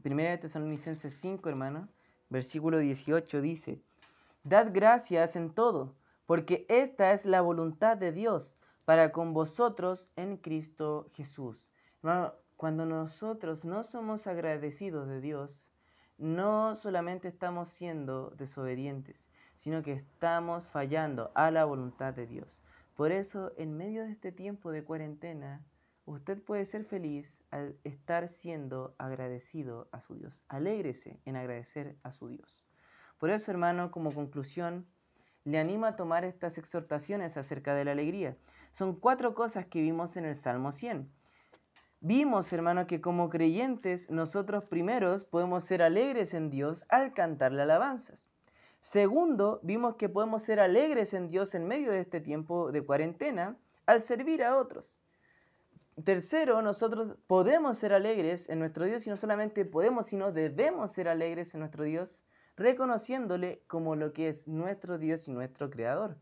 [0.02, 1.88] Primera de Tesalonicenses 5, hermano,
[2.30, 3.82] versículo 18 dice,
[4.44, 8.56] Dad gracias en todo, porque esta es la voluntad de Dios
[8.88, 11.70] para con vosotros en Cristo Jesús.
[11.98, 15.68] Hermano, cuando nosotros no somos agradecidos de Dios,
[16.16, 22.62] no solamente estamos siendo desobedientes, sino que estamos fallando a la voluntad de Dios.
[22.94, 25.66] Por eso, en medio de este tiempo de cuarentena,
[26.06, 30.42] usted puede ser feliz al estar siendo agradecido a su Dios.
[30.48, 32.64] Alégrese en agradecer a su Dios.
[33.18, 34.86] Por eso, hermano, como conclusión,
[35.44, 38.36] le animo a tomar estas exhortaciones acerca de la alegría.
[38.72, 41.10] Son cuatro cosas que vimos en el Salmo 100.
[42.00, 48.28] Vimos, hermano, que como creyentes nosotros primeros podemos ser alegres en Dios al cantarle alabanzas.
[48.80, 53.56] Segundo, vimos que podemos ser alegres en Dios en medio de este tiempo de cuarentena
[53.86, 55.00] al servir a otros.
[56.04, 61.08] Tercero, nosotros podemos ser alegres en nuestro Dios y no solamente podemos, sino debemos ser
[61.08, 62.24] alegres en nuestro Dios,
[62.56, 66.16] reconociéndole como lo que es nuestro Dios y nuestro Creador.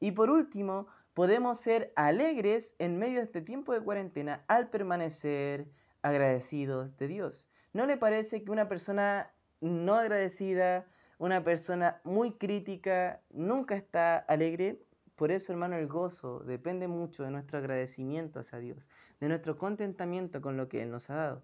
[0.00, 0.86] Y por último,
[1.18, 5.66] podemos ser alegres en medio de este tiempo de cuarentena al permanecer
[6.00, 7.44] agradecidos de Dios.
[7.72, 10.86] ¿No le parece que una persona no agradecida,
[11.18, 14.80] una persona muy crítica, nunca está alegre?
[15.16, 18.86] Por eso, hermano, el gozo depende mucho de nuestro agradecimiento hacia Dios,
[19.18, 21.42] de nuestro contentamiento con lo que Él nos ha dado.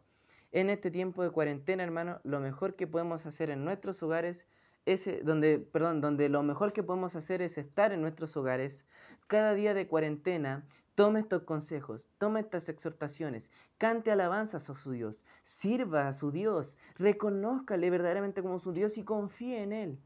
[0.52, 4.46] En este tiempo de cuarentena, hermano, lo mejor que podemos hacer en nuestros hogares
[4.86, 8.84] es donde, perdón, donde lo mejor que podemos hacer es estar en nuestros hogares
[9.26, 10.66] cada día de cuarentena.
[10.94, 16.78] Tome estos consejos, tome estas exhortaciones, cante alabanzas a su Dios, sirva a su Dios,
[16.96, 20.00] reconózcale verdaderamente como su Dios y confíe en Él.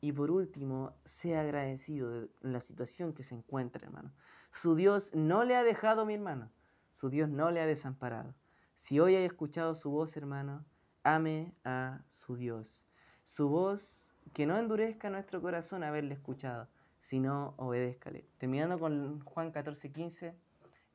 [0.00, 4.12] Y por último, sea agradecido de la situación que se encuentra, hermano.
[4.52, 6.50] Su Dios no le ha dejado, mi hermano.
[6.90, 8.34] Su Dios no le ha desamparado.
[8.74, 10.64] Si hoy hay escuchado su voz, hermano,
[11.02, 12.86] ame a su Dios.
[13.24, 16.68] Su voz que no endurezca nuestro corazón haberle escuchado,
[17.00, 18.26] sino obedézcale.
[18.38, 20.34] Terminando con Juan 14, 15,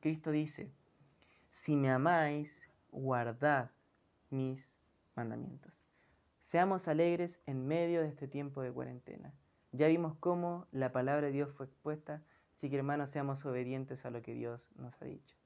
[0.00, 0.70] Cristo dice,
[1.50, 3.70] si me amáis, guardad
[4.30, 4.76] mis
[5.14, 5.72] mandamientos.
[6.42, 9.34] Seamos alegres en medio de este tiempo de cuarentena.
[9.72, 12.22] Ya vimos cómo la palabra de Dios fue expuesta,
[12.56, 15.36] así que hermanos seamos obedientes a lo que Dios nos ha dicho.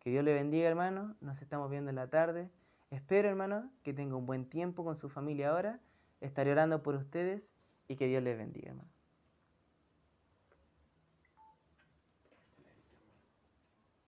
[0.00, 2.50] Que Dios le bendiga hermano, nos estamos viendo en la tarde.
[2.90, 5.80] Espero hermano que tenga un buen tiempo con su familia ahora.
[6.20, 7.54] Estaré orando por ustedes
[7.88, 8.74] y que Dios les bendiga.